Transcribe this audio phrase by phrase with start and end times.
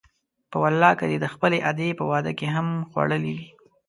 [0.51, 3.47] په والله که دې د خپلې ادې په واده کې هم خوړلي وي.